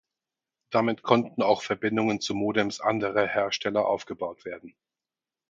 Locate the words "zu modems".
2.21-2.79